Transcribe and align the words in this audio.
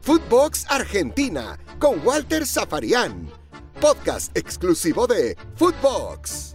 Footbox 0.00 0.66
Argentina 0.68 1.58
con 1.78 2.04
Walter 2.04 2.44
Zafarian. 2.44 3.28
Podcast 3.80 4.36
exclusivo 4.36 5.06
de 5.06 5.36
Footbox. 5.54 6.54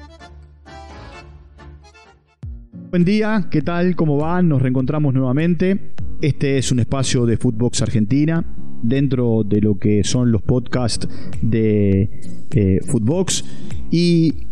Buen 2.89 3.03
día, 3.05 3.47
¿qué 3.51 3.61
tal? 3.61 3.95
¿Cómo 3.95 4.17
van? 4.17 4.49
Nos 4.49 4.61
reencontramos 4.61 5.13
nuevamente. 5.13 5.93
Este 6.21 6.57
es 6.57 6.71
un 6.71 6.79
espacio 6.79 7.25
de 7.25 7.37
Footbox 7.37 7.81
Argentina 7.81 8.45
dentro 8.81 9.43
de 9.45 9.61
lo 9.61 9.77
que 9.77 10.03
son 10.03 10.31
los 10.31 10.41
podcasts 10.41 11.07
de 11.41 12.21
eh, 12.51 12.79
Footbox. 12.85 13.43
Y, 13.91 14.47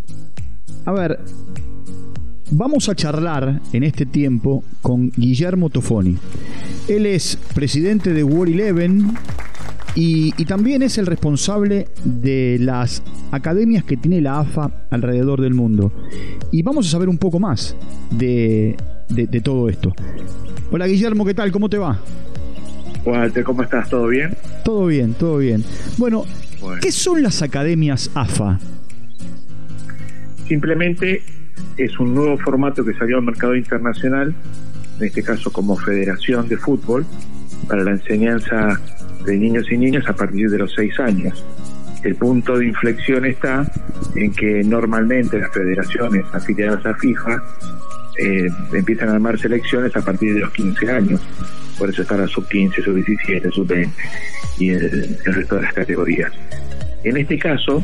a 0.86 0.92
ver, 0.92 1.20
vamos 2.52 2.90
a 2.90 2.96
charlar 2.96 3.62
en 3.74 3.84
este 3.84 4.06
tiempo 4.06 4.64
con 4.82 5.12
Guillermo 5.12 5.70
Tofoni. 5.70 6.18
Él 6.88 7.06
es 7.06 7.38
presidente 7.54 8.14
de 8.14 8.24
War 8.24 8.48
Eleven 8.48 9.14
y, 9.96 10.32
también 10.46 10.84
es 10.84 10.98
el 10.98 11.06
responsable 11.06 11.88
de 12.04 12.58
las 12.60 13.02
academias 13.32 13.84
que 13.84 13.98
tiene 13.98 14.22
la 14.22 14.40
AFA 14.40 14.72
alrededor 14.90 15.42
del 15.42 15.54
mundo. 15.54 15.92
Y 16.52 16.62
vamos 16.64 16.88
a 16.88 16.92
saber 16.92 17.10
un 17.10 17.18
poco 17.18 17.40
más 17.40 17.76
de, 18.12 18.76
todo 19.44 19.70
esto. 19.70 19.94
Hola 20.72 20.88
Guillermo, 20.88 21.26
¿qué 21.26 21.34
tal? 21.34 21.52
¿Cómo 21.52 21.70
te 21.70 21.78
va? 21.78 22.00
Walter, 23.06 23.44
¿cómo 23.44 23.62
estás? 23.64 23.90
¿Todo 23.90 24.08
bien? 24.08 24.36
Todo 24.64 24.88
bien, 24.88 25.14
todo 25.14 25.38
bien. 25.38 25.64
Bueno, 25.98 26.26
¿qué 26.82 26.92
son 26.92 27.24
las 27.24 27.42
academias 27.42 28.12
AFA? 28.16 28.60
Simplemente 30.48 31.24
es 31.78 32.00
un 32.00 32.14
nuevo 32.14 32.38
formato 32.38 32.84
que 32.84 32.94
salió 32.94 33.18
al 33.18 33.24
mercado 33.24 33.56
internacional 33.56 34.36
en 35.00 35.08
este 35.08 35.24
caso 35.24 35.52
como 35.52 35.76
Federación 35.78 36.48
de 36.48 36.58
Fútbol, 36.58 37.06
para 37.68 37.84
la 37.84 37.92
enseñanza 37.92 38.80
de 39.26 39.38
niños 39.38 39.72
y 39.72 39.78
niñas 39.78 40.08
a 40.08 40.14
partir 40.14 40.50
de 40.50 40.60
los 40.60 40.74
seis 40.74 41.00
años. 41.00 41.44
El 42.04 42.16
punto 42.16 42.58
de 42.58 42.68
inflexión 42.68 43.26
está 43.26 43.66
en 44.16 44.32
que 44.34 44.64
normalmente 44.64 45.40
las 45.40 45.52
federaciones 45.52 46.24
afiliadas 46.32 46.86
a 46.86 46.94
FIFA 46.94 47.44
eh, 48.20 48.48
empiezan 48.74 49.10
a 49.10 49.14
armar 49.14 49.40
selecciones 49.40 49.96
a 49.96 50.02
partir 50.02 50.36
de 50.36 50.42
los 50.42 50.52
15 50.52 50.92
años. 50.92 51.22
Por 51.80 51.90
eso 51.90 52.04
está 52.04 52.16
la 52.16 52.28
sub-15, 52.28 52.84
sub-17, 52.84 53.52
sub-20 53.52 53.90
y 54.60 54.70
el, 54.70 55.18
resto 55.26 55.56
de 55.56 55.62
las 55.64 55.74
categorías. 55.74 56.32
En 57.04 57.18
este 57.18 57.38
caso, 57.38 57.84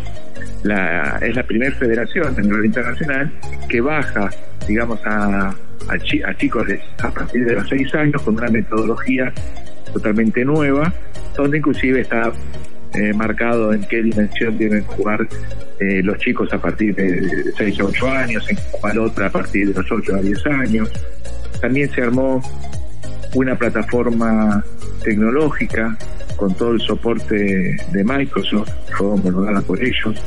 la, 0.64 1.17
es 1.22 1.36
la 1.36 1.44
primera 1.44 1.76
federación 1.76 2.36
a 2.38 2.42
nivel 2.42 2.66
internacional 2.66 3.31
que 3.67 3.81
baja, 3.81 4.30
digamos, 4.68 5.00
a, 5.06 5.56
a, 5.88 6.36
chicos 6.38 6.68
a 7.02 7.09
partir 7.09 7.45
de 7.45 7.56
los 7.56 7.68
seis 7.68 7.94
años 7.95 8.22
con 8.22 8.36
una 8.36 8.48
metodología 8.48 9.34
totalmente 9.94 10.45
nueva, 10.45 10.94
donde 11.36 11.58
inclusive 11.58 12.02
está 12.02 12.31
eh, 12.94 13.14
marcado 13.14 13.73
en 13.73 13.84
qué 13.86 14.02
dimensión 14.03 14.58
deben 14.58 14.84
jugar 14.84 15.28
eh, 15.80 16.02
los 16.03 16.18
chicos 16.18 16.52
a 16.53 16.58
partir 16.59 16.94
de 16.94 17.52
6 17.58 17.80
a 17.80 17.86
8 17.86 18.08
años, 18.09 18.50
en 18.50 18.58
cuál 18.72 19.00
otra 19.00 19.28
a 19.28 19.30
partir 19.31 19.70
de 19.70 19.81
los 19.81 19.92
8 19.92 20.16
a 20.16 20.22
10 20.22 20.46
años. 20.48 20.92
También 21.62 21.90
se 21.90 22.02
armó 22.02 22.42
una 23.34 23.56
plataforma 23.56 24.64
tecnológica 25.03 25.98
con 26.36 26.53
todo 26.56 26.72
el 26.73 26.81
soporte 26.81 27.78
de 27.92 28.03
Microsoft, 28.03 28.70
fue 28.98 29.08
homologada 29.08 29.62
por 29.62 29.81
ellos. 29.81 30.22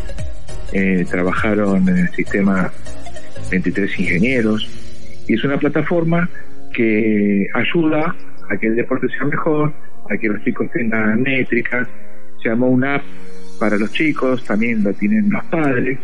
Eh, 0.74 1.06
trabajaron 1.08 1.88
en 1.88 1.98
el 1.98 2.08
sistema 2.10 2.72
23 3.48 4.00
ingenieros, 4.00 4.68
y 5.28 5.34
es 5.34 5.44
una 5.44 5.56
plataforma 5.56 6.28
que 6.74 7.46
ayuda 7.54 8.14
a 8.50 8.56
que 8.56 8.66
el 8.66 8.74
deporte 8.74 9.06
sea 9.08 9.24
mejor, 9.26 9.72
a 10.10 10.16
que 10.16 10.28
los 10.28 10.42
chicos 10.42 10.68
tengan 10.72 11.22
métricas. 11.22 11.86
Se 12.42 12.48
llamó 12.48 12.66
una 12.66 12.96
app 12.96 13.04
para 13.60 13.76
los 13.76 13.92
chicos, 13.92 14.44
también 14.44 14.82
lo 14.82 14.92
tienen 14.92 15.30
los 15.30 15.44
padres, 15.44 15.96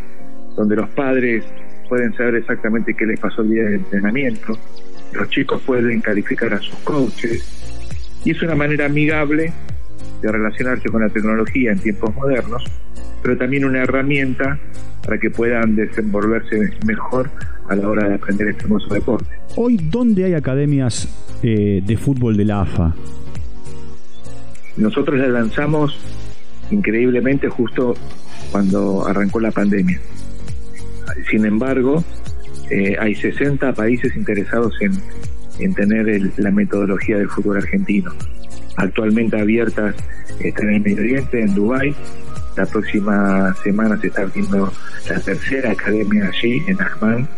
donde 0.57 0.77
los 0.77 0.89
padres 0.91 1.45
pueden 1.89 2.15
saber 2.15 2.37
exactamente 2.37 2.95
qué 2.95 3.07
les 3.07 3.19
pasó 3.19 3.43
el 3.43 3.51
día 3.51 3.65
del 3.65 3.75
entrenamiento. 3.75 4.57
Los 5.13 5.29
chicos 5.31 5.61
pueden 5.63 6.01
calificar 6.01 6.55
a 6.55 6.59
sus 6.59 6.77
coaches. 6.85 7.45
Y 8.25 8.31
es 8.31 8.43
una 8.43 8.55
manera 8.55 8.87
amigable 8.87 9.53
de 10.23 10.31
relacionarse 10.33 10.89
con 10.89 11.03
la 11.03 11.09
tecnología 11.09 11.73
en 11.73 11.81
tiempos 11.81 12.15
modernos, 12.15 12.65
pero 13.23 13.37
también 13.37 13.65
una 13.65 13.83
herramienta 13.83 14.59
para 15.03 15.19
que 15.19 15.31
puedan 15.31 15.77
desenvolverse 15.77 16.71
mejor 16.87 17.31
a 17.69 17.77
la 17.77 17.89
hora 17.89 18.09
de 18.09 18.15
aprender 18.15 18.49
este 18.49 18.65
hermoso 18.65 18.93
deporte. 18.93 19.27
Hoy, 19.57 19.79
¿dónde 19.91 20.25
hay 20.25 20.35
academias 20.35 21.09
eh, 21.43 21.83
de 21.85 21.97
fútbol 21.97 22.37
de 22.37 22.45
la 22.45 22.63
AFA? 22.63 22.95
Nosotros 24.77 25.19
la 25.19 25.29
lanzamos 25.29 25.99
increíblemente 26.71 27.49
justo 27.49 27.95
cuando 28.51 29.07
arrancó 29.07 29.41
la 29.41 29.51
pandemia. 29.51 30.01
Sin 31.31 31.45
embargo, 31.45 32.05
eh, 32.71 32.97
hay 32.99 33.15
60 33.15 33.73
países 33.75 34.15
interesados 34.17 34.75
en, 34.81 34.93
en 35.59 35.75
tener 35.75 36.33
la 36.39 36.51
metodología 36.51 37.19
del 37.19 37.29
fútbol 37.29 37.59
argentino. 37.59 38.13
Actualmente 38.77 39.39
abiertas 39.39 39.95
están 40.41 40.69
en 40.69 40.75
el 40.77 40.81
Medio 40.83 40.99
Oriente, 40.99 41.41
en 41.43 41.55
Dubái, 41.55 41.95
la 42.57 42.67
próxima 42.67 43.55
semana 43.63 43.97
se 44.01 44.09
está 44.09 44.23
abriendo 44.23 44.73
la 45.09 45.21
tercera 45.21 45.73
academia 45.73 46.29
allí, 46.29 46.63
en 46.67 46.81
Ajman, 46.81 47.29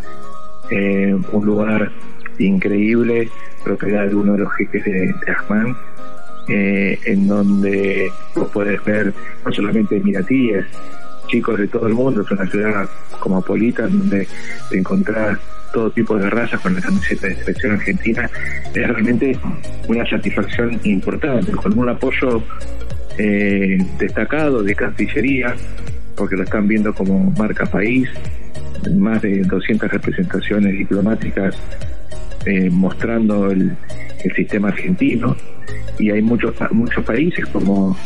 eh, 0.70 1.14
un 1.32 1.46
lugar 1.46 1.90
increíble, 2.38 3.28
propiedad 3.62 4.06
de 4.06 4.14
uno 4.14 4.32
de 4.32 4.38
los 4.38 4.52
jeques 4.54 4.84
de, 4.84 4.92
de 4.92 5.74
eh, 6.48 6.98
en 7.04 7.28
donde 7.28 8.10
vos 8.34 8.48
podés 8.50 8.82
ver 8.84 9.12
no 9.44 9.52
solamente 9.52 10.00
miratíes, 10.00 10.66
chicos 11.28 11.58
de 11.58 11.68
todo 11.68 11.86
el 11.86 11.94
mundo, 11.94 12.22
es 12.22 12.30
una 12.30 12.46
ciudad 12.46 12.88
cosmopolita 13.20 13.82
donde 13.82 14.26
te 14.68 14.78
encontrás 14.78 15.38
todo 15.72 15.90
tipo 15.90 16.18
de 16.18 16.28
razas 16.28 16.60
con 16.60 16.74
la 16.74 16.80
camiseta 16.80 17.28
de 17.28 17.36
selección 17.36 17.72
argentina, 17.72 18.30
es 18.74 18.88
realmente 18.88 19.38
una 19.88 20.04
satisfacción 20.08 20.78
importante, 20.84 21.52
con 21.52 21.78
un 21.78 21.88
apoyo 21.88 22.42
eh, 23.18 23.78
destacado 23.98 24.62
de 24.62 24.74
Cancillería, 24.74 25.54
porque 26.16 26.36
lo 26.36 26.44
están 26.44 26.68
viendo 26.68 26.94
como 26.94 27.30
marca 27.32 27.66
país, 27.66 28.08
más 28.96 29.22
de 29.22 29.42
200 29.42 29.90
representaciones 29.90 30.72
diplomáticas 30.76 31.54
eh, 32.46 32.68
mostrando 32.70 33.50
el, 33.50 33.76
sistema 34.36 34.68
argentino 34.68 35.36
y 35.98 36.12
hay 36.12 36.22
muchos 36.22 36.54
muchos 36.70 37.04
países 37.04 37.44
como 37.46 37.96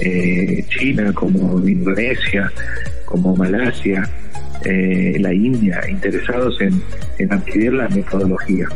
eh, 0.00 0.64
China, 0.70 1.12
como 1.12 1.58
Indonesia, 1.68 2.50
como 3.04 3.36
Malasia, 3.36 4.08
la 4.64 5.34
India, 5.34 5.82
interesados 5.88 6.58
en 6.62 7.32
adquirir 7.32 7.74
la 7.74 7.88
metodología. 7.90 8.68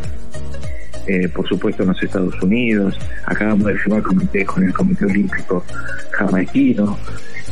Eh, 1.10 1.28
por 1.28 1.44
supuesto 1.48 1.82
en 1.82 1.88
los 1.88 2.00
Estados 2.00 2.40
Unidos, 2.40 2.96
acabamos 3.26 3.66
de 3.66 3.74
firmar 3.78 4.00
comité 4.00 4.44
con 4.44 4.62
el 4.62 4.72
Comité 4.72 5.06
Olímpico 5.06 5.64
Jamaiquino, 6.12 6.96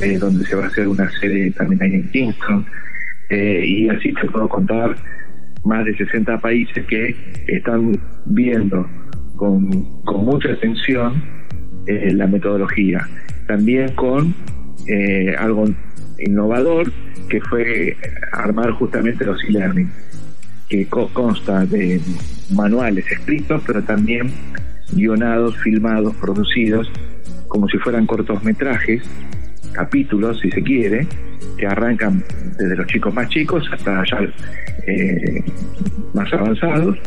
eh, 0.01 0.17
donde 0.17 0.47
se 0.47 0.55
va 0.55 0.67
a 0.67 0.67
hacer 0.69 0.87
una 0.87 1.11
serie 1.19 1.51
también 1.51 1.83
ahí 1.83 1.95
en 1.95 2.09
Kingston, 2.09 2.65
eh, 3.31 3.65
y 3.67 3.89
así 3.89 4.13
te 4.13 4.29
puedo 4.29 4.49
contar 4.49 4.95
más 5.65 5.85
de 5.85 5.97
60 5.97 6.39
países 6.39 6.87
que 6.87 7.17
están 7.49 8.01
viendo 8.27 8.89
con, 9.35 10.03
con 10.05 10.25
mucha 10.25 10.53
atención 10.53 11.21
la 11.87 12.29
metodología, 12.29 13.09
también 13.49 13.93
con 13.95 14.35
algo 15.39 15.65
innovador 16.19 16.93
que 17.29 17.41
fue 17.41 17.97
armar 18.33 18.71
justamente 18.73 19.25
los 19.25 19.43
e-learning 19.45 19.91
que 20.69 20.87
consta 20.87 21.65
de 21.65 22.01
manuales 22.51 23.05
escritos, 23.11 23.63
pero 23.67 23.83
también 23.83 24.31
guionados, 24.93 25.57
filmados, 25.59 26.15
producidos, 26.17 26.91
como 27.49 27.69
si 27.69 27.79
fueran 27.79 28.07
cortometrajes, 28.07 29.03
capítulos, 29.73 30.41
si 30.41 30.51
se 30.51 30.63
quiere, 30.63 31.07
que 31.57 31.67
arrancan 31.67 32.23
desde 32.59 32.77
los 32.77 32.87
chicos 32.87 33.13
más 33.15 33.29
chicos 33.29 33.69
hasta 33.73 34.03
ya 34.05 34.21
eh, 34.87 35.45
más 36.15 36.33
avanzados, 36.33 36.99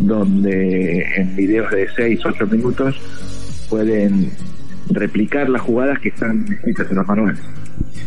donde 0.00 1.02
en 1.16 1.36
videos 1.36 1.70
de 1.70 1.88
6, 1.96 2.20
8 2.24 2.46
minutos 2.46 2.96
pueden 3.68 4.30
replicar 4.90 5.48
las 5.48 5.62
jugadas 5.62 5.98
que 6.00 6.10
están 6.10 6.46
escritas 6.50 6.90
en 6.90 6.96
los 6.96 7.06
manuales. 7.06 7.40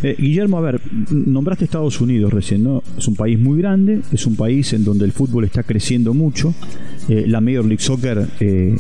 Eh, 0.03 0.15
Guillermo, 0.17 0.57
a 0.57 0.61
ver, 0.61 0.81
nombraste 1.11 1.65
Estados 1.65 1.99
Unidos 2.01 2.31
recién, 2.31 2.63
¿no? 2.63 2.83
Es 2.97 3.07
un 3.07 3.15
país 3.15 3.37
muy 3.37 3.59
grande, 3.59 4.01
es 4.11 4.25
un 4.25 4.35
país 4.35 4.73
en 4.73 4.83
donde 4.83 5.05
el 5.05 5.11
fútbol 5.11 5.43
está 5.43 5.63
creciendo 5.63 6.13
mucho. 6.13 6.53
Eh, 7.07 7.25
la 7.27 7.41
Major 7.41 7.65
League 7.65 7.81
Soccer 7.81 8.27
eh, 8.39 8.77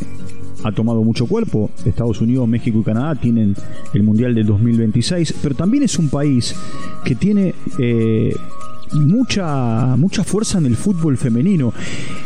ha 0.63 0.71
tomado 0.71 1.03
mucho 1.03 1.25
cuerpo. 1.25 1.71
Estados 1.85 2.21
Unidos, 2.21 2.47
México 2.47 2.79
y 2.79 2.83
Canadá 2.83 3.15
tienen 3.15 3.55
el 3.93 4.03
Mundial 4.03 4.33
del 4.33 4.45
2026, 4.45 5.35
pero 5.41 5.55
también 5.55 5.83
es 5.83 5.99
un 5.99 6.09
país 6.09 6.55
que 7.03 7.15
tiene 7.15 7.53
mucha, 8.93 9.95
mucha 9.97 10.23
fuerza 10.23 10.57
en 10.57 10.65
el 10.65 10.75
fútbol 10.75 11.17
femenino. 11.17 11.73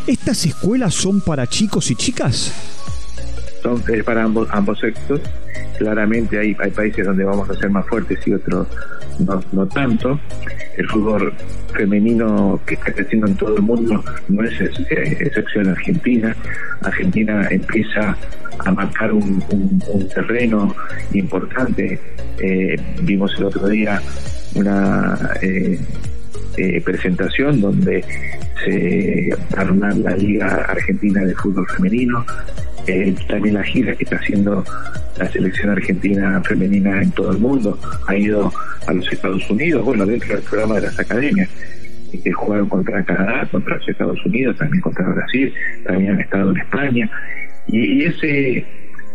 ¿Estas 0.08 0.46
escuelas 0.46 0.94
son 0.94 1.22
para 1.22 1.48
chicos 1.48 1.90
y 1.92 1.96
chicas? 1.96 2.54
son 3.64 3.82
es 3.88 4.04
para 4.04 4.24
ambos 4.24 4.48
ambos 4.52 4.80
sexos. 4.80 5.22
Claramente 5.84 6.40
hay, 6.40 6.54
países 6.54 7.06
donde 7.06 7.26
vamos 7.26 7.50
a 7.50 7.56
ser 7.56 7.70
más 7.70 7.86
fuertes 7.88 8.18
y 8.26 8.34
otros 8.34 8.70
no, 9.52 9.68
tanto. 9.68 10.18
El 10.78 10.88
fútbol 10.88 11.34
femenino 11.74 12.58
que 12.66 12.76
está 12.76 12.94
creciendo 12.94 13.28
en 13.28 13.36
todo 13.36 13.58
el 13.58 13.64
mundo 13.64 14.02
no 14.30 14.44
es 14.46 14.62
excepción 14.62 15.68
Argentina. 15.68 16.34
Argentina 16.84 17.50
empieza 17.52 18.16
a 18.60 18.72
marcar 18.72 19.12
un, 19.12 19.44
terreno 20.16 20.74
importante. 21.12 22.00
Eh, 22.40 22.78
vimos 23.02 23.36
el 23.38 23.44
otro 23.44 23.68
día 23.68 24.02
una 24.56 25.18
eh, 25.42 25.78
eh, 26.56 26.80
presentación 26.80 27.60
donde 27.60 28.06
se 28.64 29.30
va 29.54 29.64
a 29.64 29.96
la 29.96 30.16
Liga 30.16 30.66
Argentina 30.70 31.26
de 31.26 31.36
Fútbol 31.36 31.68
Femenino, 31.68 32.26
eh, 32.88 33.16
también 33.28 33.56
la 33.56 33.64
gira 33.64 33.96
que 33.96 34.04
está 34.04 34.18
haciendo 34.18 34.64
la 35.18 35.30
selección 35.32 35.70
argentina 35.70 36.42
femenina 36.44 37.02
en 37.02 37.12
todo 37.12 37.32
el 37.32 37.40
mundo, 37.40 37.78
ha 38.08 38.16
ido 38.16 38.52
a 38.88 38.94
los 38.94 39.12
Estados 39.12 39.50
Unidos, 39.50 39.84
bueno, 39.86 40.06
dentro 40.06 40.36
del 40.36 40.44
programa 40.44 40.76
de 40.76 40.82
las 40.82 41.00
academias, 41.00 41.50
que 42.24 42.32
jugaron 42.32 42.70
contra 42.70 43.04
Canadá, 43.04 43.48
contra 43.52 43.78
los 43.78 43.90
Estados 43.90 44.24
Unidos, 44.26 44.58
también 44.58 44.82
contra 44.82 45.08
Brasil, 45.08 45.54
también 45.84 46.12
han 46.12 46.22
estado 46.22 46.52
en 46.52 46.58
España, 46.58 47.12
y, 47.68 48.04
ese 48.04 48.66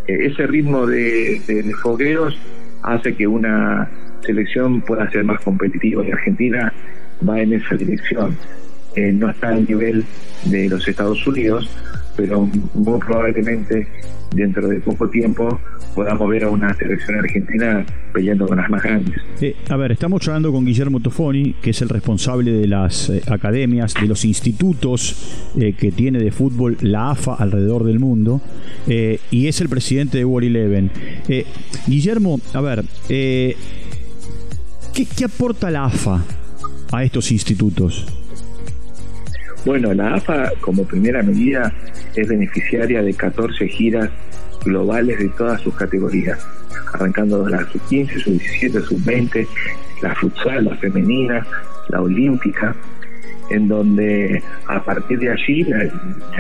ese 0.07 0.47
ritmo 0.47 0.87
de, 0.87 1.39
de 1.47 1.75
fogueos 1.83 2.35
hace 2.83 3.15
que 3.15 3.27
una 3.27 3.91
selección 4.25 4.81
pueda 4.81 5.11
ser 5.11 5.25
más 5.25 5.41
competitiva 5.43 6.03
y 6.07 6.11
Argentina 6.11 6.73
va 7.29 7.41
en 7.41 7.53
esa 7.53 7.75
dirección. 7.75 8.37
Eh, 8.95 9.13
no 9.13 9.31
está 9.31 9.51
al 9.51 9.67
nivel 9.67 10.05
de 10.45 10.69
los 10.69 10.87
Estados 10.89 11.27
Unidos, 11.27 11.69
pero 12.17 12.49
muy 12.75 12.99
probablemente 12.99 13.87
dentro 14.35 14.67
de 14.69 14.81
poco 14.81 15.09
tiempo 15.09 15.61
podamos 15.95 16.29
ver 16.29 16.45
a 16.45 16.51
una 16.51 16.75
selección 16.75 17.19
argentina 17.19 17.85
peleando 18.13 18.47
con 18.47 18.57
las 18.57 18.69
más 18.71 18.83
grandes. 18.83 19.21
Eh, 19.41 19.55
a 19.69 19.77
ver, 19.77 19.93
estamos 19.93 20.27
hablando 20.27 20.53
con 20.53 20.65
Guillermo 20.65 21.01
Tofoni, 21.01 21.55
que 21.55 21.71
es 21.71 21.83
el 21.83 21.89
responsable 21.89 22.53
de 22.53 22.67
las 22.67 23.11
eh, 23.11 23.23
academias, 23.29 23.95
de 23.95 24.07
los 24.07 24.25
institutos 24.25 25.53
que 25.59 25.93
tiene 25.93 26.19
de 26.19 26.31
fútbol 26.31 26.77
la 26.81 27.11
AFA 27.11 27.35
alrededor 27.35 27.85
del 27.85 27.99
mundo, 27.99 28.41
y 28.87 29.47
es 29.47 29.61
el 29.61 29.69
presidente 29.69 30.19
de 30.19 30.25
World 30.25 30.49
Eleven. 30.49 30.91
Guillermo, 31.87 32.41
a 32.53 32.61
ver, 32.61 32.85
¿qué, 33.09 33.57
¿qué 34.95 35.25
aporta 35.25 35.71
la 35.71 35.87
AFA 35.87 36.23
a 36.93 37.05
estos 37.05 37.33
institutos? 37.33 38.07
Bueno, 39.65 39.93
la 39.93 40.15
AFA 40.15 40.53
como 40.61 40.85
primera 40.85 41.23
medida 41.23 41.73
es 42.15 42.29
beneficiaria 42.29 43.03
de 43.03 43.13
14 43.13 43.69
giras 43.69 44.09
globales 44.65 45.19
de 45.19 45.29
todas 45.31 45.61
sus 45.61 45.75
categorías, 45.75 46.39
arrancando 46.95 47.45
de 47.45 47.51
la 47.51 47.67
sub-15, 47.67 48.23
sub-17, 48.23 48.83
sub-20, 48.85 49.47
la 50.03 50.15
futsal, 50.15 50.65
la 50.65 50.77
femenina, 50.77 51.47
la 51.89 52.01
olímpica, 52.01 52.75
en 53.51 53.67
donde 53.69 54.43
a 54.67 54.83
partir 54.85 55.19
de 55.19 55.31
allí 55.31 55.67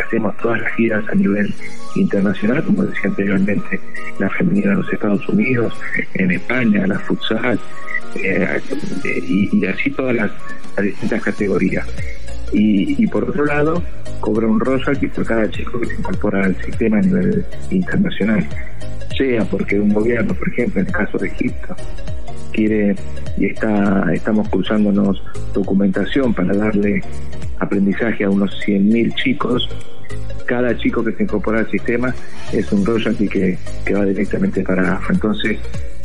hacemos 0.05 0.37
todas 0.39 0.61
las 0.61 0.73
giras 0.75 1.05
a 1.11 1.15
nivel 1.15 1.53
internacional, 1.97 2.63
como 2.65 2.85
decía 2.85 3.11
anteriormente, 3.11 3.81
la 4.19 4.31
femenina 4.31 4.73
en 4.73 4.79
los 4.79 4.93
Estados 4.93 5.29
Unidos, 5.29 5.75
en 6.15 6.31
España, 6.31 6.87
la 6.87 6.99
futsal, 7.01 7.59
eh, 8.15 8.61
y, 9.27 9.67
así 9.67 9.91
todas 9.91 10.15
las 10.15 10.31
distintas 10.81 11.23
categorías 11.23 11.87
y, 12.53 13.07
por 13.09 13.29
otro 13.29 13.45
lado 13.45 13.83
cobra 14.21 14.47
un 14.47 14.59
royalty 14.59 15.07
por 15.09 15.25
cada 15.25 15.49
chico 15.51 15.79
que 15.81 15.87
se 15.87 15.95
incorpora 15.95 16.45
al 16.45 16.57
sistema 16.57 16.99
a 16.99 17.03
nivel 17.03 17.45
internacional, 17.71 18.45
sea 19.17 19.45
porque 19.45 19.79
un 19.79 19.93
gobierno, 19.93 20.35
por 20.35 20.49
ejemplo, 20.49 20.81
en 20.81 20.87
el 20.89 20.93
caso 20.93 21.19
de 21.19 21.29
Egipto, 21.29 21.77
quiere 22.53 22.97
y 23.37 23.47
está 23.47 24.13
estamos 24.13 24.49
cruzándonos 24.49 25.23
documentación 25.55 26.35
para 26.35 26.53
darle 26.53 27.01
aprendizaje 27.61 28.25
a 28.25 28.31
unos 28.31 28.51
100.000 28.67 29.15
chicos. 29.15 29.69
Cada 30.47 30.77
chico 30.77 31.05
que 31.05 31.13
se 31.13 31.23
incorpora 31.25 31.61
al 31.61 31.71
sistema 31.71 32.15
es 32.53 32.73
un 32.73 32.85
royalty 32.85 33.29
que, 33.29 33.59
que 33.85 33.95
va 33.95 34.05
directamente 34.05 34.63
para 34.63 34.95
AFA. 34.95 35.13
Entonces, 35.13 35.59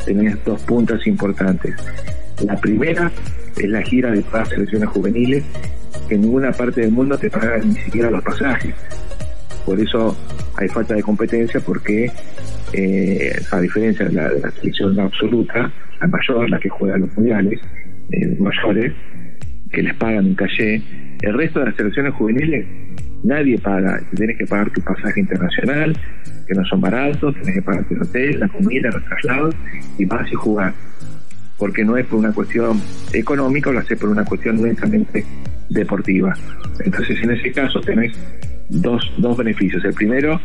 tenés 0.04 0.42
dos 0.44 0.60
puntas 0.62 1.04
importantes. 1.06 1.74
La 2.44 2.56
primera 2.56 3.10
es 3.56 3.68
la 3.68 3.82
gira 3.82 4.10
de 4.10 4.22
todas 4.22 4.40
las 4.40 4.48
selecciones 4.50 4.88
juveniles 4.90 5.44
que 6.08 6.14
en 6.14 6.22
ninguna 6.22 6.52
parte 6.52 6.82
del 6.82 6.90
mundo 6.90 7.16
te 7.18 7.30
pagan 7.30 7.68
ni 7.68 7.74
siquiera 7.76 8.10
los 8.10 8.22
pasajes. 8.22 8.74
Por 9.64 9.80
eso 9.80 10.16
hay 10.56 10.68
falta 10.68 10.94
de 10.94 11.02
competencia 11.02 11.60
porque, 11.60 12.10
eh, 12.72 13.32
a 13.50 13.60
diferencia 13.60 14.06
de 14.06 14.12
la, 14.12 14.50
selección 14.60 14.98
absoluta, 15.00 15.72
la 16.00 16.06
mayor, 16.06 16.50
la 16.50 16.58
que 16.58 16.68
juega 16.68 16.98
los 16.98 17.16
mundiales, 17.16 17.60
eh, 18.10 18.36
mayores, 18.38 18.92
que 19.72 19.82
les 19.82 19.94
pagan 19.94 20.26
un 20.26 20.34
calle, 20.34 20.82
el 21.22 21.34
resto 21.34 21.60
de 21.60 21.66
las 21.66 21.76
selecciones 21.76 22.14
juveniles 22.14 22.66
nadie 23.24 23.58
paga. 23.58 24.00
Tienes 24.14 24.38
que 24.38 24.46
pagar 24.46 24.70
tu 24.70 24.80
pasaje 24.82 25.20
internacional, 25.20 25.96
que 26.46 26.54
no 26.54 26.64
son 26.66 26.80
baratos, 26.80 27.34
tienes 27.34 27.54
que 27.54 27.62
pagar 27.62 27.84
tu 27.84 27.94
hotel, 28.00 28.40
la 28.40 28.48
comida, 28.48 28.90
los 28.90 29.04
traslados 29.04 29.56
y 29.98 30.04
vas 30.04 30.30
a 30.30 30.36
jugar. 30.36 30.74
Porque 31.58 31.84
no 31.84 31.96
es 31.96 32.06
por 32.06 32.18
una 32.18 32.32
cuestión 32.32 32.80
económica, 33.12 33.72
lo 33.72 33.80
hace 33.80 33.96
por 33.96 34.10
una 34.10 34.24
cuestión 34.24 34.58
únicamente 34.58 35.24
deportiva. 35.68 36.34
Entonces, 36.84 37.22
en 37.22 37.30
ese 37.30 37.52
caso, 37.52 37.80
tenés 37.80 38.16
dos, 38.68 39.12
dos 39.18 39.36
beneficios. 39.36 39.84
El 39.84 39.94
primero 39.94 40.40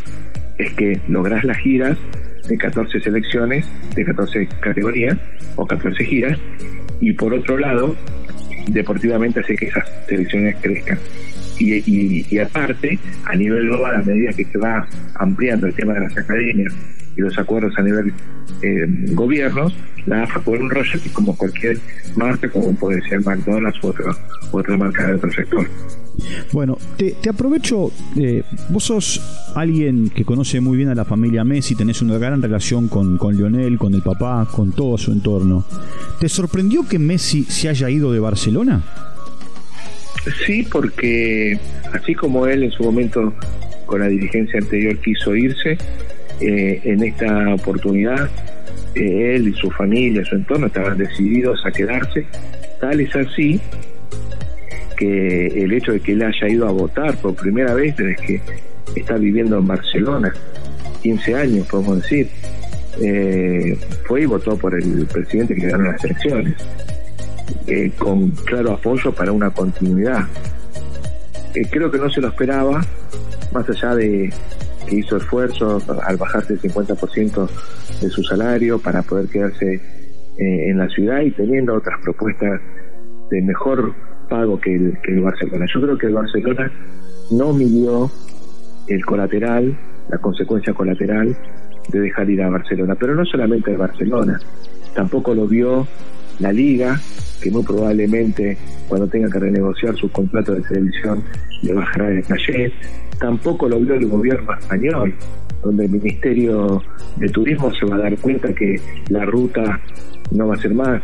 es 0.58 0.74
que 0.74 1.00
lográs 1.08 1.44
las 1.44 1.58
giras 1.58 1.98
de 2.48 2.58
14 2.58 3.00
selecciones, 3.00 3.66
de 3.96 4.06
14 4.06 4.48
categorías 4.60 5.18
o 5.56 5.66
14 5.66 6.04
giras, 6.04 6.38
y 7.00 7.14
por 7.14 7.34
otro 7.34 7.58
lado, 7.58 7.96
deportivamente 8.68 9.40
hace 9.40 9.56
que 9.56 9.68
esas 9.68 9.86
selecciones 10.08 10.56
crezcan. 10.62 11.00
Y, 11.60 12.26
y, 12.34 12.40
aparte, 12.40 12.98
a 13.26 13.36
nivel 13.36 13.68
global, 13.68 13.96
a 13.98 14.02
medida 14.02 14.32
que 14.32 14.46
se 14.46 14.58
va 14.58 14.88
ampliando 15.16 15.68
el 15.68 15.74
tema 15.74 15.94
de 15.94 16.02
las 16.02 16.18
academias 16.18 16.74
y 17.20 17.22
los 17.22 17.38
acuerdos 17.38 17.74
a 17.78 17.82
nivel 17.82 18.14
eh, 18.62 18.86
gobiernos, 19.12 19.74
la 20.06 20.24
AFA 20.24 20.40
puede 20.40 20.64
un 20.64 20.70
royalty 20.70 21.10
como 21.10 21.36
cualquier 21.36 21.78
marca, 22.16 22.50
como 22.50 22.74
puede 22.76 23.02
ser 23.10 23.20
McDonald's 23.26 23.84
u 23.84 23.88
otra, 23.88 24.16
otra 24.52 24.78
marca 24.78 25.08
de 25.08 25.16
otro 25.16 25.32
sector. 25.32 25.68
Bueno, 26.52 26.78
te, 26.98 27.16
aprovecho, 27.30 27.92
eh, 28.18 28.44
vos 28.70 28.86
sos 28.86 29.52
alguien 29.56 30.10
que 30.10 30.24
conoce 30.24 30.62
muy 30.62 30.78
bien 30.78 30.90
a 30.90 30.96
la 30.96 31.06
familia 31.06 31.44
Messi, 31.44 31.76
tenés 31.76 32.02
una 32.02 32.18
gran 32.18 32.42
relación 32.42 32.88
con, 32.88 33.18
con 33.18 33.36
Lionel, 33.36 33.78
con 33.78 33.94
el 33.94 34.02
papá, 34.02 34.48
con 34.50 34.72
todo 34.72 34.98
su 34.98 35.12
entorno. 35.12 35.66
¿Te 36.20 36.30
sorprendió 36.30 36.88
que 36.88 37.00
Messi 37.00 37.44
se 37.44 37.70
haya 37.70 37.90
ido 37.90 38.14
de 38.14 38.20
Barcelona? 38.20 38.82
Sí, 40.46 40.68
porque 40.70 41.60
así 41.94 42.16
como 42.16 42.48
él 42.48 42.64
en 42.64 42.72
su 42.72 42.84
momento 42.84 43.34
con 43.90 44.02
la 44.02 44.08
dirigencia 44.08 44.60
anterior 44.60 44.98
quiso 45.00 45.36
irse, 45.36 45.78
eh, 46.42 46.82
en 46.84 47.04
esta 47.04 47.54
oportunidad 47.54 48.30
eh, 48.96 49.36
él 49.36 49.50
y 49.50 49.54
su 49.54 49.70
familia, 49.72 50.24
su 50.26 50.36
entorno 50.36 50.68
estaban 50.68 50.98
decididos 50.98 51.60
a 51.66 51.72
quedarse. 51.72 52.26
Tal 52.80 53.00
es 53.00 53.16
así 53.16 53.60
que 54.98 55.48
el 55.48 55.72
hecho 55.74 55.94
de 55.94 56.00
que 56.00 56.14
él 56.14 56.24
haya 56.24 56.50
ido 56.50 56.68
a 56.68 56.72
votar 56.72 57.16
por 57.18 57.36
primera 57.36 57.74
vez 57.74 57.96
desde 57.96 58.16
que 58.16 58.42
está 58.96 59.16
viviendo 59.16 59.58
en 59.58 59.68
Barcelona, 59.68 60.34
15 61.04 61.36
años 61.36 61.68
podemos 61.68 62.02
decir, 62.02 62.30
eh, 63.02 63.78
fue 64.06 64.22
y 64.22 64.26
votó 64.26 64.58
por 64.58 64.76
el 64.76 65.06
presidente 65.06 65.56
que 65.56 65.68
ganó 65.68 65.92
las 65.92 66.04
elecciones, 66.04 66.56
eh, 67.68 67.92
con 67.98 68.32
claro 68.32 68.74
apoyo 68.74 69.14
para 69.14 69.32
una 69.32 69.52
continuidad. 69.52 70.26
creo 71.72 71.92
que 71.92 71.98
no 71.98 72.10
se 72.10 72.22
lo 72.22 72.30
esperaba, 72.30 72.86
más 73.54 73.70
allá 73.70 73.96
de, 73.96 74.34
que 74.90 74.98
hizo 74.98 75.18
esfuerzos 75.18 75.88
al 75.90 76.18
bajarse 76.18 76.54
el 76.54 76.62
50% 76.62 77.50
de 78.02 78.10
su 78.10 78.24
salario 78.24 78.80
para 78.80 79.04
poder 79.04 79.30
quedarse 79.30 79.76
eh, 79.76 80.70
en 80.70 80.78
la 80.78 80.90
ciudad 80.90 81.22
y 81.22 81.32
teniendo 81.32 81.76
otras 81.76 82.00
propuestas 82.02 82.60
de 83.30 83.42
mejor 83.42 83.94
pago 84.30 84.60
que 84.60 84.76
el, 84.76 84.98
que 85.04 85.12
el 85.12 85.22
Barcelona. 85.22 85.66
Yo 85.74 85.82
creo 85.82 85.98
que 85.98 86.08
el 86.08 86.14
Barcelona 86.14 86.72
no 87.32 87.54
midió 87.54 88.10
el 88.88 89.06
colateral, 89.06 89.78
la 90.10 90.18
consecuencia 90.18 90.74
colateral 90.74 91.38
de 91.90 92.00
dejar 92.00 92.30
ir 92.30 92.42
a 92.42 92.50
Barcelona, 92.50 92.96
pero 93.00 93.16
no 93.16 93.26
solamente 93.26 93.72
el 93.72 93.78
Barcelona, 93.78 94.40
tampoco 94.96 95.36
lo 95.36 95.48
vio 95.48 95.88
la 96.40 96.52
liga, 96.52 97.00
que 97.42 97.52
muy 97.52 97.64
probablemente 97.64 98.58
cuando 98.88 99.08
tenga 99.08 99.30
que 99.30 99.40
renegociar 99.40 99.96
su 99.96 100.10
contrato 100.12 100.54
de 100.54 100.62
televisión 100.62 101.24
le 101.62 101.74
bajará 101.74 102.10
el 102.10 102.24
calle, 102.24 102.72
tampoco 103.20 103.68
lo 103.68 103.80
vio 103.80 103.96
el 103.96 104.08
gobierno 104.08 104.54
español, 104.58 105.14
donde 105.64 105.86
el 105.86 105.92
Ministerio 105.92 106.82
de 107.18 107.30
Turismo 107.30 107.74
se 107.74 107.86
va 107.86 107.98
a 107.98 108.00
dar 108.00 108.18
cuenta 108.18 108.54
que 108.54 108.80
la 109.10 109.26
ruta 109.26 109.80
no 110.32 110.48
va 110.48 110.56
a 110.56 110.58
ser 110.58 110.74
más 110.74 111.02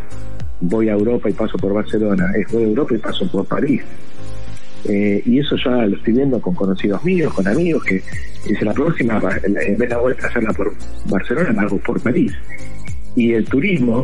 voy 0.61 0.89
a 0.89 0.93
Europa 0.93 1.29
y 1.29 1.33
paso 1.33 1.57
por 1.57 1.73
Barcelona, 1.73 2.31
es 2.35 2.51
voy 2.51 2.63
a 2.63 2.67
Europa 2.67 2.95
y 2.95 2.97
paso 2.97 3.29
por 3.31 3.45
París. 3.45 3.81
Eh, 4.87 5.21
y 5.25 5.39
eso 5.39 5.55
ya 5.57 5.71
lo 5.71 5.95
estoy 5.95 6.13
viendo 6.13 6.39
con 6.39 6.53
conocidos 6.53 7.03
míos, 7.03 7.33
con 7.33 7.47
amigos, 7.47 7.83
que 7.83 8.03
dice 8.47 8.65
la 8.65 8.73
próxima, 8.73 9.19
en 9.43 9.53
vez 9.53 9.77
de 9.77 9.87
la 9.87 9.97
vuelta 9.97 10.27
hacerla 10.27 10.53
por 10.53 10.73
Barcelona, 11.09 11.51
la 11.53 11.61
hago 11.63 11.77
por 11.79 11.99
París. 12.01 12.31
Y 13.15 13.33
el 13.33 13.45
turismo, 13.45 14.03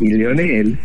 y 0.00 0.12
Leonel, 0.12 0.78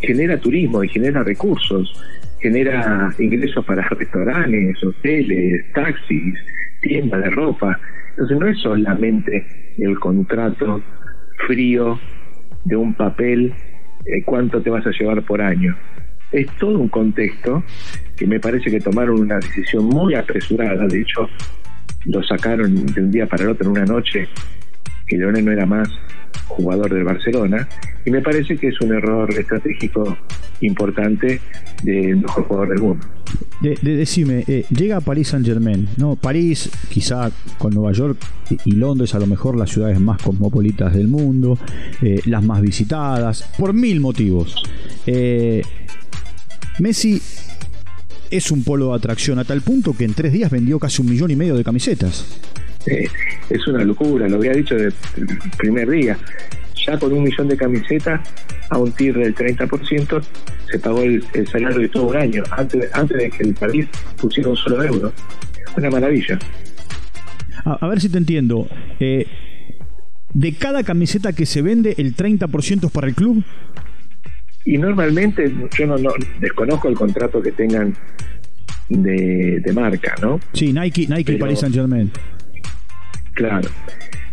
genera 0.00 0.38
turismo 0.38 0.82
y 0.84 0.88
genera 0.88 1.22
recursos, 1.22 1.92
genera 2.40 3.12
ingresos 3.18 3.64
para 3.64 3.88
restaurantes, 3.88 4.82
hoteles, 4.84 5.72
taxis, 5.72 6.34
tiendas 6.80 7.22
de 7.22 7.30
ropa. 7.30 7.78
Entonces 8.10 8.38
no 8.38 8.46
es 8.46 8.58
solamente 8.58 9.46
el 9.78 9.98
contrato 9.98 10.82
frío 11.46 11.98
de 12.64 12.76
un 12.76 12.94
papel, 12.94 13.52
eh, 14.06 14.22
cuánto 14.24 14.60
te 14.60 14.70
vas 14.70 14.86
a 14.86 14.90
llevar 14.90 15.22
por 15.22 15.40
año. 15.40 15.76
Es 16.32 16.46
todo 16.58 16.78
un 16.78 16.88
contexto 16.88 17.62
que 18.16 18.26
me 18.26 18.40
parece 18.40 18.70
que 18.70 18.80
tomaron 18.80 19.20
una 19.20 19.36
decisión 19.36 19.84
muy 19.86 20.14
apresurada. 20.14 20.86
De 20.86 21.00
hecho, 21.00 21.28
lo 22.06 22.22
sacaron 22.22 22.86
de 22.86 23.00
un 23.00 23.10
día 23.10 23.26
para 23.26 23.44
el 23.44 23.50
otro 23.50 23.66
en 23.66 23.72
una 23.72 23.84
noche 23.84 24.28
que 25.06 25.16
Leonel 25.16 25.44
no 25.44 25.52
era 25.52 25.66
más 25.66 25.88
jugador 26.48 26.92
del 26.92 27.04
Barcelona, 27.04 27.68
y 28.04 28.10
me 28.10 28.22
parece 28.22 28.56
que 28.56 28.68
es 28.68 28.80
un 28.80 28.94
error 28.94 29.30
estratégico 29.32 30.16
importante 30.60 31.40
del 31.82 32.16
mejor 32.16 32.44
jugador 32.44 32.68
del 32.70 32.78
mundo. 32.80 33.06
De, 33.60 33.74
decime, 33.82 34.44
eh, 34.46 34.64
llega 34.70 34.98
a 34.98 35.00
París 35.00 35.28
Saint 35.28 35.44
Germain, 35.44 35.88
¿no? 35.96 36.16
París, 36.16 36.70
quizá 36.88 37.30
con 37.58 37.74
Nueva 37.74 37.92
York 37.92 38.18
y 38.64 38.72
Londres, 38.72 39.14
a 39.14 39.18
lo 39.18 39.26
mejor 39.26 39.56
las 39.56 39.70
ciudades 39.70 39.98
más 39.98 40.22
cosmopolitas 40.22 40.94
del 40.94 41.08
mundo, 41.08 41.58
eh, 42.02 42.20
las 42.26 42.44
más 42.44 42.62
visitadas, 42.62 43.42
por 43.58 43.72
mil 43.72 44.00
motivos. 44.00 44.62
Eh, 45.06 45.62
Messi 46.78 47.20
es 48.30 48.50
un 48.50 48.62
polo 48.62 48.90
de 48.90 48.96
atracción 48.96 49.38
a 49.38 49.44
tal 49.44 49.62
punto 49.62 49.94
que 49.96 50.04
en 50.04 50.14
tres 50.14 50.32
días 50.32 50.50
vendió 50.50 50.78
casi 50.78 51.02
un 51.02 51.08
millón 51.08 51.30
y 51.30 51.36
medio 51.36 51.56
de 51.56 51.64
camisetas. 51.64 52.40
Es 53.50 53.66
una 53.66 53.84
locura, 53.84 54.28
lo 54.28 54.36
había 54.36 54.52
dicho 54.52 54.74
desde 54.74 54.96
el 55.16 55.26
primer 55.58 55.88
día. 55.88 56.18
Ya 56.86 56.98
con 56.98 57.12
un 57.12 57.24
millón 57.24 57.48
de 57.48 57.56
camisetas 57.56 58.20
a 58.70 58.78
un 58.78 58.92
TIR 58.92 59.18
del 59.18 59.34
30% 59.34 60.22
se 60.70 60.78
pagó 60.78 61.02
el, 61.02 61.22
salario 61.50 61.78
de 61.78 61.88
todo 61.88 62.04
un 62.08 62.16
año, 62.16 62.42
antes, 62.50 62.88
antes 62.94 63.16
de 63.16 63.30
que 63.30 63.42
el 63.44 63.54
país 63.54 63.86
pusiera 64.20 64.50
un 64.50 64.56
solo 64.56 64.82
euro. 64.82 65.12
Una 65.76 65.90
maravilla. 65.90 66.38
A, 67.64 67.86
ver 67.88 68.00
si 68.00 68.08
te 68.08 68.18
entiendo. 68.18 68.68
Eh, 69.00 69.26
de 70.32 70.52
cada 70.54 70.82
camiseta 70.82 71.32
que 71.32 71.46
se 71.46 71.62
vende, 71.62 71.94
el 71.98 72.14
30% 72.14 72.86
es 72.86 72.90
para 72.90 73.06
el 73.06 73.14
club. 73.14 73.42
Y 74.64 74.78
normalmente, 74.78 75.52
yo 75.78 75.86
no, 75.86 75.96
desconozco 76.40 76.88
el 76.88 76.94
contrato 76.94 77.40
que 77.40 77.52
tengan 77.52 77.94
de, 78.88 79.62
marca, 79.72 80.14
¿no? 80.20 80.40
Sí, 80.52 80.72
Nike, 80.72 81.06
Nike 81.08 81.34
y 81.34 81.36
Paris 81.36 81.60
Saint 81.60 81.74
Germain. 81.74 82.10
Claro, 83.36 83.68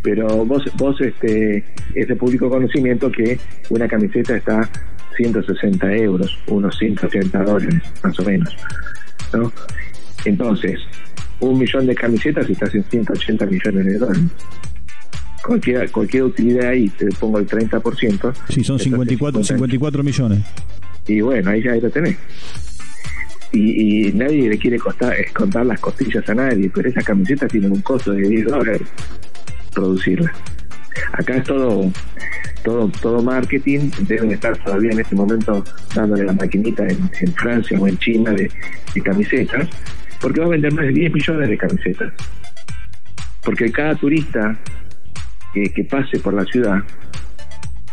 pero 0.01 0.45
vos, 0.45 0.63
vos 0.77 0.99
este, 1.01 1.63
es 1.93 2.07
de 2.07 2.15
público 2.15 2.49
conocimiento 2.49 3.11
que 3.11 3.37
una 3.69 3.85
camiseta 3.87 4.37
está 4.37 4.69
160 5.17 5.93
euros, 5.97 6.39
unos 6.47 6.77
180 6.77 7.43
dólares, 7.43 7.81
más 8.01 8.17
o 8.17 8.23
menos, 8.23 8.55
¿no? 9.33 9.51
Entonces, 10.23 10.79
un 11.41 11.59
millón 11.59 11.85
de 11.85 11.95
camisetas 11.95 12.49
estás 12.49 12.73
en 12.75 12.83
180 12.85 13.45
millones 13.45 13.85
de 13.85 13.97
dólares. 13.97 14.23
Cualquier, 15.45 15.91
cualquier 15.91 16.23
utilidad 16.23 16.69
ahí, 16.69 16.87
te 16.87 17.07
pongo 17.19 17.39
el 17.39 17.45
30%. 17.45 18.33
Sí, 18.47 18.63
son 18.63 18.79
54, 18.79 19.43
54 19.43 20.01
millones. 20.01 20.39
Y 21.07 21.19
bueno, 21.19 21.49
ahí 21.49 21.61
ya 21.61 21.75
lo 21.75 21.89
tenés. 21.89 22.17
Y, 23.53 24.11
nadie 24.13 24.49
le 24.49 24.57
quiere 24.57 24.79
costar, 24.79 25.15
contar 25.31 25.65
las 25.65 25.79
costillas 25.79 26.27
a 26.27 26.33
nadie, 26.33 26.71
pero 26.73 26.89
esas 26.89 27.03
camisetas 27.03 27.51
tienen 27.51 27.71
un 27.71 27.81
costo 27.81 28.11
de 28.11 28.27
10 28.27 28.45
dólares 28.47 28.81
producirlas. 29.73 30.33
Acá 31.13 31.37
es 31.37 31.43
todo, 31.43 31.91
todo, 32.63 32.89
todo 33.01 33.21
marketing, 33.21 33.91
deben 34.07 34.31
estar 34.31 34.57
todavía 34.57 34.91
en 34.91 35.01
este 35.01 35.15
momento 35.15 35.63
dándole 35.93 36.23
la 36.23 36.33
maquinita 36.33 36.83
en, 36.87 37.33
Francia 37.35 37.79
o 37.79 37.87
en 37.87 37.97
China 37.99 38.31
de, 38.31 38.49
camisetas, 39.03 39.69
porque 40.19 40.39
va 40.39 40.47
a 40.47 40.49
vender 40.49 40.73
más 40.73 40.85
de 40.85 40.91
10 40.91 41.13
millones 41.13 41.49
de 41.49 41.57
camisetas. 41.57 42.13
Porque 43.43 43.71
cada 43.71 43.95
turista 43.95 44.57
que, 45.53 45.71
que 45.71 45.83
pase 45.83 46.17
por 46.19 46.33
la 46.33 46.45
ciudad, 46.45 46.83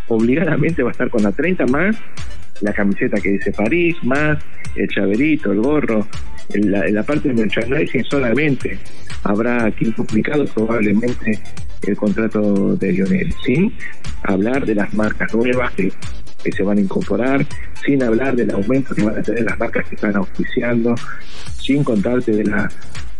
obligadamente 0.09 0.83
va 0.83 0.89
a 0.89 0.93
estar 0.93 1.11
con 1.11 1.23
la 1.23 1.33
30 1.33 1.67
más 1.67 1.97
la 2.61 2.73
camiseta 2.73 3.21
que 3.21 3.31
dice 3.31 3.53
París, 3.53 3.97
más 4.03 4.39
el 4.77 4.89
chaverito, 4.89 5.53
el 5.53 5.61
gorro, 5.61 6.07
en 6.53 6.95
la, 6.95 7.03
parte 7.03 7.29
de 7.29 7.35
merchandising 7.35 8.05
solamente 8.05 8.79
habrá 9.23 9.71
publicado 9.97 10.45
probablemente 10.47 11.39
el 11.87 11.97
contrato 11.97 12.77
de 12.77 12.93
Lionel, 12.93 13.33
sin 13.45 13.73
hablar 14.25 14.67
de 14.67 14.75
las 14.75 14.93
marcas 14.95 15.33
nuevas 15.35 15.73
que, 15.73 15.93
se 16.51 16.63
van 16.63 16.79
a 16.79 16.81
incorporar, 16.81 17.47
sin 17.85 18.03
hablar 18.03 18.35
del 18.35 18.51
aumento 18.51 18.95
que 18.95 19.03
van 19.03 19.19
a 19.19 19.23
tener 19.23 19.45
las 19.45 19.59
marcas 19.59 19.87
que 19.89 19.95
están 19.95 20.17
auspiciando, 20.17 20.95
sin 21.61 21.85
contarte 21.85 22.33
de 22.33 22.45
la 22.45 22.71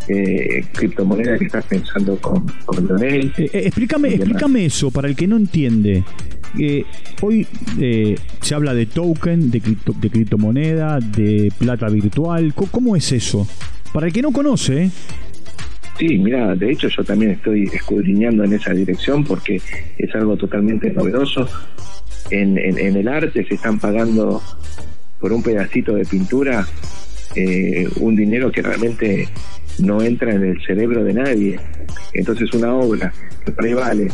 eh, 0.07 0.65
criptomoneda 0.73 1.37
que 1.37 1.45
estás 1.45 1.65
pensando 1.65 2.17
con, 2.17 2.45
con 2.65 2.85
Lionel. 2.85 3.33
Eh, 3.37 3.49
eh, 3.53 3.61
explícame, 3.65 4.15
explícame 4.15 4.65
eso 4.65 4.91
para 4.91 5.07
el 5.07 5.15
que 5.15 5.27
no 5.27 5.37
entiende. 5.37 6.03
Eh, 6.59 6.83
hoy 7.21 7.47
eh, 7.79 8.15
se 8.41 8.55
habla 8.55 8.73
de 8.73 8.85
token, 8.85 9.51
de, 9.51 9.61
de 9.61 10.09
criptomoneda, 10.09 10.99
de 10.99 11.51
plata 11.57 11.87
virtual. 11.87 12.53
¿Cómo, 12.53 12.95
es 12.95 13.11
eso? 13.11 13.47
Para 13.93 14.07
el 14.07 14.13
que 14.13 14.21
no 14.21 14.31
conoce. 14.31 14.89
Sí, 15.97 16.17
mira, 16.17 16.55
de 16.55 16.71
hecho 16.71 16.87
yo 16.87 17.03
también 17.03 17.31
estoy 17.31 17.63
escudriñando 17.65 18.43
en 18.43 18.53
esa 18.53 18.73
dirección 18.73 19.23
porque 19.23 19.61
es 19.97 20.15
algo 20.15 20.35
totalmente 20.35 20.91
novedoso. 20.91 21.47
En, 22.29 22.57
el 22.57 23.07
arte 23.07 23.45
se 23.45 23.55
están 23.55 23.77
pagando 23.77 24.41
por 25.19 25.33
un 25.33 25.43
pedacito 25.43 25.93
de 25.95 26.05
pintura 26.05 26.65
eh, 27.35 27.87
un 27.97 28.15
dinero 28.15 28.51
que 28.51 28.61
realmente 28.61 29.27
no 29.79 30.01
entra 30.01 30.33
en 30.33 30.43
el 30.43 30.61
cerebro 30.65 31.03
de 31.03 31.13
nadie. 31.13 31.59
Entonces 32.13 32.53
una 32.53 32.73
obra 32.73 33.13
que 33.45 33.51
por 33.51 33.65
ahí 33.65 33.73
vale 33.73 34.07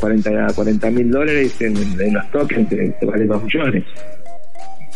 40 0.00 0.90
mil 0.90 1.10
dólares 1.10 1.54
en, 1.60 2.12
los 2.12 2.30
tokens 2.30 2.68
te, 2.68 2.94
vale 3.02 3.26
2 3.26 3.44
millones. 3.44 3.84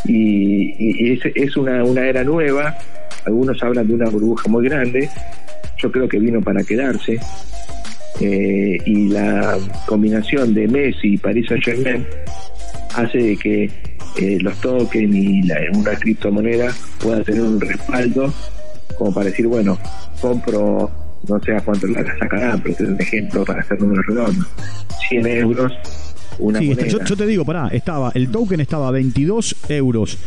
Y, 0.04 1.12
es, 1.12 1.20
es 1.34 1.56
una, 1.56 1.82
una 1.84 2.06
era 2.06 2.22
nueva, 2.24 2.76
algunos 3.24 3.62
hablan 3.62 3.88
de 3.88 3.94
una 3.94 4.08
burbuja 4.08 4.48
muy 4.48 4.64
grande, 4.68 5.08
yo 5.78 5.90
creo 5.90 6.08
que 6.08 6.18
vino 6.18 6.40
para 6.40 6.62
quedarse. 6.62 7.18
Eh, 8.20 8.78
y 8.84 9.08
la 9.08 9.56
combinación 9.86 10.52
de 10.52 10.66
Messi 10.66 11.14
y 11.14 11.18
Paris 11.18 11.46
Saint 11.48 11.64
Germain 11.64 12.04
hace 12.94 13.36
que 13.36 13.70
eh, 14.16 14.38
los 14.40 14.54
tokens 14.60 15.14
y 15.14 15.42
la, 15.42 15.56
una 15.74 15.94
criptomoneda 15.94 16.72
pueda 17.00 17.22
tener 17.22 17.42
un 17.42 17.60
respaldo 17.60 18.32
como 18.96 19.14
para 19.14 19.26
decir, 19.26 19.46
bueno, 19.46 19.78
compro 20.20 20.90
no 21.26 21.40
sé 21.40 21.54
a 21.54 21.60
cuánto 21.60 21.86
la 21.88 22.04
sacarán, 22.18 22.60
pero 22.62 22.74
es 22.74 22.80
un 22.80 23.00
ejemplo 23.00 23.44
para 23.44 23.60
hacer 23.60 23.80
números 23.80 24.06
redondos. 24.06 24.46
100 25.08 25.26
euros 25.26 25.72
una 26.38 26.60
sí, 26.60 26.72
yo, 26.88 27.04
yo, 27.04 27.16
te 27.16 27.26
digo, 27.26 27.44
pará, 27.44 27.68
estaba, 27.68 28.12
el 28.14 28.30
token 28.30 28.60
estaba 28.60 28.88
a 28.88 28.90
22 28.92 29.56
euros 29.70 30.18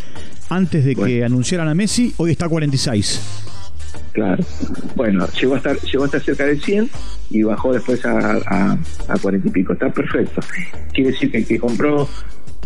antes 0.49 0.83
de 0.83 0.95
que 0.95 1.23
anunciaran 1.23 1.69
a 1.69 1.73
Messi, 1.73 2.13
hoy 2.17 2.31
está 2.31 2.47
a 2.47 2.49
46. 2.49 3.21
Claro. 4.11 4.43
Bueno, 4.95 5.25
llegó 5.39 5.53
a 5.53 5.57
estar, 5.57 5.79
llegó 5.79 6.03
a 6.03 6.07
estar 6.07 6.21
cerca 6.21 6.45
de 6.45 6.59
100 6.59 6.89
y 7.29 7.43
bajó 7.43 7.71
después 7.71 8.05
a, 8.05 8.77
a, 9.07 9.17
40 9.21 9.47
y 9.47 9.51
pico. 9.51 9.73
Está 9.73 9.89
perfecto. 9.89 10.41
Quiere 10.93 11.11
decir 11.11 11.31
que 11.31 11.37
el 11.37 11.45
que 11.45 11.57
compró 11.57 12.09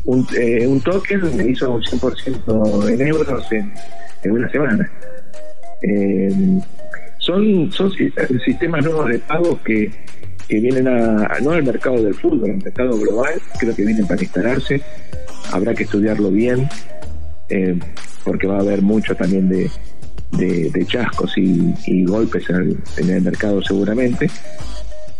un, 0.05 0.27
eh, 0.37 0.65
un 0.67 0.81
token 0.81 1.49
hizo 1.49 1.71
un 1.71 1.81
100% 1.81 2.89
en 2.89 3.01
euros 3.07 3.51
en, 3.51 4.31
una 4.31 4.49
semana. 4.49 4.91
Eh, 5.81 6.59
son, 7.19 7.71
son 7.71 7.91
sistemas 8.43 8.85
nuevos 8.85 9.07
de 9.09 9.19
pago 9.19 9.59
que, 9.63 9.91
que 10.47 10.59
vienen 10.59 10.87
a, 10.87 11.39
no 11.41 11.51
al 11.51 11.63
mercado 11.63 12.01
del 12.01 12.13
fútbol, 12.13 12.51
al 12.51 12.57
mercado 12.57 12.97
global, 12.97 13.33
creo 13.59 13.75
que 13.75 13.83
vienen 13.83 14.07
para 14.07 14.21
instalarse. 14.21 14.81
Habrá 15.51 15.73
que 15.73 15.83
estudiarlo 15.83 16.31
bien, 16.31 16.67
eh, 17.49 17.77
porque 18.23 18.47
va 18.47 18.57
a 18.57 18.61
haber 18.61 18.81
mucho 18.81 19.15
también 19.15 19.49
de, 19.49 19.69
de, 20.31 20.85
chascos 20.85 21.33
y, 21.37 22.03
golpes 22.05 22.49
en 22.49 23.09
el, 23.09 23.21
mercado 23.21 23.61
seguramente. 23.61 24.29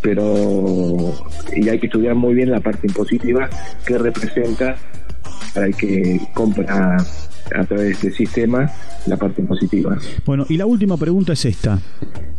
Pero 0.02 1.14
y 1.54 1.68
hay 1.68 1.78
que 1.78 1.86
estudiar 1.86 2.14
muy 2.14 2.34
bien 2.34 2.50
la 2.50 2.60
parte 2.60 2.86
impositiva 2.86 3.48
que 3.86 3.98
representa 3.98 4.76
para 5.54 5.66
el 5.66 5.76
que 5.76 6.20
compra 6.34 6.96
a 7.54 7.64
través 7.64 7.84
de 7.84 7.90
este 7.92 8.12
sistema 8.12 8.70
la 9.06 9.16
parte 9.16 9.42
positiva. 9.42 9.96
Bueno, 10.24 10.46
y 10.48 10.56
la 10.56 10.66
última 10.66 10.96
pregunta 10.96 11.32
es 11.32 11.44
esta. 11.44 11.78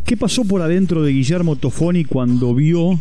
¿Qué 0.04 0.16
pasó 0.16 0.44
por 0.44 0.62
adentro 0.62 1.02
de 1.02 1.12
Guillermo 1.12 1.56
Tofoni 1.56 2.04
cuando 2.04 2.54
vio 2.54 2.98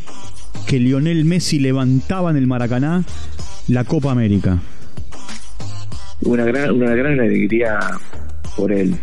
que 0.67 0.79
Lionel 0.79 1.25
Messi 1.25 1.59
levantaba 1.59 2.31
en 2.31 2.37
el 2.37 2.47
Maracaná 2.47 3.03
la 3.67 3.83
Copa 3.83 4.11
América? 4.11 4.59
Una 6.21 6.45
gran, 6.45 6.71
una 6.71 6.95
gran 6.95 7.19
alegría 7.19 7.79
por 8.55 8.71
él, 8.71 8.95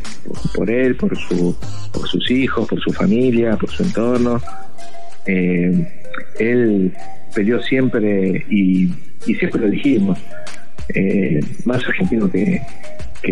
por 0.54 0.68
él, 0.68 0.96
por, 0.96 1.16
su, 1.16 1.56
por 1.92 2.08
sus 2.08 2.30
hijos, 2.30 2.68
por 2.68 2.80
su 2.80 2.92
familia, 2.92 3.56
por 3.56 3.70
su 3.70 3.84
entorno. 3.84 4.40
Eh, 5.26 6.02
él 6.38 6.92
peleó 7.34 7.62
siempre 7.62 8.44
y, 8.48 8.92
siempre 9.24 9.60
lo 9.60 9.68
dijimos, 9.68 10.18
eh, 10.94 11.40
más 11.64 11.84
argentino 11.86 12.30
que, 12.30 12.60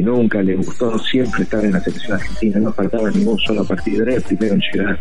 nunca, 0.01 0.43
le 0.43 0.57
gustó 0.57 0.99
siempre 0.99 1.43
estar 1.43 1.65
en 1.65 1.73
la 1.73 1.81
selección 1.81 2.15
argentina, 2.15 2.59
no 2.61 2.73
faltaba 2.73 3.11
ningún 3.11 3.39
solo 3.39 3.65
partido, 3.65 4.05
era 4.05 4.15
el 4.15 4.23
primero 4.23 4.55
en 4.55 4.63
llegar, 4.73 4.99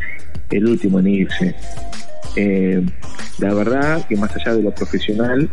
el 0.50 0.65
último 0.67 1.00
en 1.00 1.07
irse. 1.07 1.55
Eh, 2.36 2.83
la 3.39 3.53
verdad 3.53 4.05
que 4.07 4.15
más 4.15 4.36
allá 4.36 4.55
de 4.55 4.63
lo 4.63 4.71
profesional, 4.71 5.50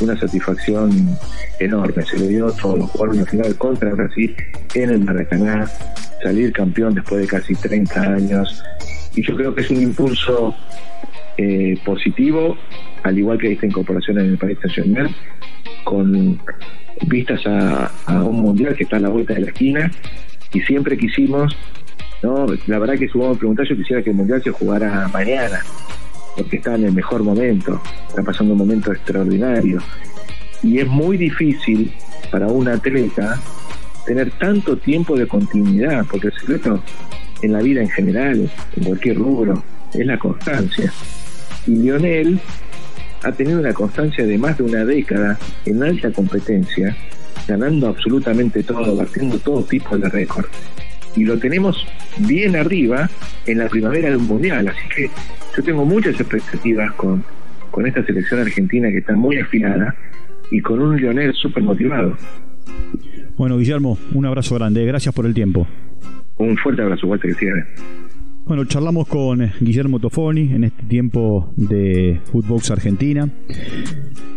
una 0.00 0.18
satisfacción 0.18 1.16
enorme. 1.58 2.04
Se 2.04 2.18
le 2.18 2.28
dio 2.28 2.50
todos 2.52 2.78
los 2.78 2.90
jugadores 2.90 3.20
en 3.20 3.26
final 3.26 3.56
contra 3.56 3.90
Brasil 3.94 4.34
en 4.74 4.90
el 4.90 5.00
Maracaná, 5.00 5.66
salir 6.22 6.52
campeón 6.52 6.94
después 6.94 7.20
de 7.20 7.26
casi 7.26 7.54
30 7.54 8.00
años. 8.00 8.62
Y 9.14 9.22
yo 9.22 9.36
creo 9.36 9.54
que 9.54 9.62
es 9.62 9.70
un 9.70 9.80
impulso 9.80 10.54
eh, 11.36 11.78
positivo, 11.84 12.56
al 13.02 13.18
igual 13.18 13.38
que 13.38 13.52
esta 13.52 13.66
incorporación 13.66 14.18
en 14.18 14.26
el 14.30 14.38
país 14.38 14.58
nacional, 14.64 15.14
con 15.84 16.40
vistas 17.06 17.40
a, 17.46 17.90
un 18.22 18.40
mundial 18.40 18.74
que 18.74 18.84
está 18.84 18.96
a 18.96 19.00
la 19.00 19.08
vuelta 19.08 19.34
de 19.34 19.40
la 19.40 19.46
esquina. 19.48 19.90
Y 20.52 20.60
siempre 20.60 20.96
quisimos, 20.96 21.56
¿no? 22.22 22.46
la 22.66 22.78
verdad 22.78 22.94
que 22.94 23.08
si 23.08 23.18
vos 23.18 23.30
me 23.30 23.36
preguntás, 23.36 23.68
yo 23.68 23.76
quisiera 23.76 24.02
que 24.02 24.10
el 24.10 24.16
mundial 24.16 24.42
se 24.42 24.50
jugara 24.50 25.08
mañana 25.08 25.60
porque 26.36 26.56
está 26.56 26.74
en 26.74 26.84
el 26.84 26.92
mejor 26.92 27.22
momento, 27.22 27.80
está 28.08 28.22
pasando 28.22 28.52
un 28.52 28.58
momento 28.58 28.92
extraordinario. 28.92 29.80
Y 30.62 30.78
es 30.78 30.86
muy 30.86 31.16
difícil 31.16 31.92
para 32.30 32.48
un 32.48 32.68
atleta 32.68 33.40
tener 34.06 34.30
tanto 34.32 34.76
tiempo 34.76 35.16
de 35.16 35.26
continuidad, 35.26 36.04
porque 36.10 36.28
el 36.28 36.32
secreto 36.34 36.82
en 37.44 37.52
la 37.52 37.60
vida 37.60 37.82
en 37.82 37.90
general, 37.90 38.50
en 38.76 38.84
cualquier 38.84 39.16
rubro, 39.16 39.62
es 39.92 40.06
la 40.06 40.18
constancia. 40.18 40.92
Y 41.66 41.76
Lionel 41.76 42.40
ha 43.22 43.32
tenido 43.32 43.60
una 43.60 43.72
constancia 43.72 44.26
de 44.26 44.38
más 44.38 44.58
de 44.58 44.64
una 44.64 44.84
década 44.84 45.38
en 45.64 45.82
alta 45.82 46.10
competencia, 46.10 46.96
ganando 47.46 47.88
absolutamente 47.88 48.62
todo, 48.62 48.96
batiendo 48.96 49.38
todo 49.38 49.62
tipo 49.64 49.96
de 49.96 50.08
récords. 50.08 50.48
Y 51.16 51.24
lo 51.24 51.38
tenemos 51.38 51.86
bien 52.18 52.56
arriba 52.56 53.08
en 53.46 53.58
la 53.58 53.68
primavera 53.68 54.10
del 54.10 54.18
Mundial, 54.18 54.68
así 54.68 54.88
que 54.94 55.10
yo 55.56 55.62
tengo 55.62 55.84
muchas 55.84 56.18
expectativas 56.20 56.92
con, 56.94 57.22
con 57.70 57.86
esta 57.86 58.04
selección 58.04 58.40
argentina 58.40 58.90
que 58.90 58.98
está 58.98 59.14
muy 59.14 59.38
afilada 59.38 59.94
y 60.50 60.60
con 60.60 60.80
un 60.80 60.96
Lionel 60.96 61.32
súper 61.34 61.62
motivado. 61.62 62.16
Bueno, 63.36 63.58
Guillermo, 63.58 63.98
un 64.12 64.26
abrazo 64.26 64.54
grande. 64.54 64.84
Gracias 64.84 65.14
por 65.14 65.26
el 65.26 65.34
tiempo. 65.34 65.66
Un 66.36 66.56
fuerte 66.56 66.82
abrazo, 66.82 67.06
Walter, 67.06 67.34
que 67.36 67.52
Bueno, 68.44 68.64
charlamos 68.64 69.06
con 69.06 69.52
Guillermo 69.60 70.00
Tofoni 70.00 70.52
en 70.52 70.64
este 70.64 70.82
tiempo 70.82 71.52
de 71.56 72.20
Footbox 72.24 72.70
Argentina. 72.72 73.28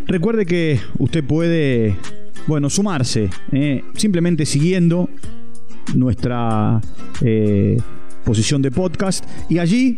Recuerde 0.05 0.45
que 0.45 0.79
usted 0.99 1.23
puede, 1.23 1.95
bueno, 2.45 2.69
sumarse, 2.69 3.29
eh, 3.51 3.83
simplemente 3.95 4.45
siguiendo 4.45 5.09
nuestra 5.95 6.79
eh, 7.21 7.77
posición 8.23 8.61
de 8.61 8.71
podcast 8.71 9.25
y 9.49 9.57
allí 9.57 9.97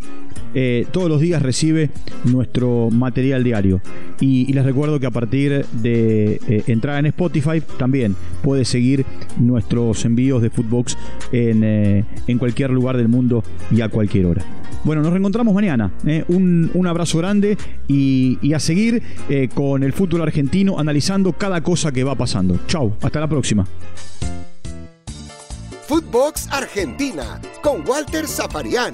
eh, 0.53 0.87
todos 0.91 1.09
los 1.09 1.21
días 1.21 1.41
recibe 1.41 1.89
nuestro 2.25 2.89
material 2.91 3.43
diario. 3.43 3.81
Y, 4.19 4.51
les 4.53 4.65
recuerdo 4.65 4.99
que 4.99 5.05
a 5.05 5.11
partir 5.11 5.65
de 5.73 6.39
eh, 6.47 6.63
entrar 6.67 6.99
en 6.99 7.05
Spotify 7.07 7.61
también 7.77 8.15
puede 8.41 8.65
seguir 8.65 9.05
nuestros 9.37 10.03
envíos 10.05 10.41
de 10.41 10.49
Footbox 10.49 10.97
en, 11.31 11.63
eh, 11.63 12.03
en 12.27 12.37
cualquier 12.37 12.71
lugar 12.71 12.97
del 12.97 13.07
mundo 13.07 13.43
y 13.71 13.81
a 13.81 13.89
cualquier 13.89 14.25
hora. 14.25 14.43
Bueno, 14.83 15.01
nos 15.01 15.11
reencontramos 15.11 15.53
mañana. 15.53 15.91
Un, 16.29 16.71
un, 16.73 16.87
abrazo 16.87 17.17
grande 17.17 17.57
y, 17.87 18.53
a 18.53 18.59
seguir 18.59 19.03
con 19.53 19.83
el 19.83 19.91
fútbol 19.91 20.21
argentino 20.21 20.79
analizando 20.79 21.33
cada 21.33 21.61
cosa 21.61 21.91
que 21.91 22.03
va 22.03 22.15
pasando. 22.15 22.59
Chau, 22.65 22.95
hasta 23.01 23.19
la 23.19 23.27
próxima. 23.27 23.67
Footbox 25.87 26.47
Argentina 26.51 27.41
con 27.61 27.87
Walter 27.87 28.27
Zaparián 28.27 28.93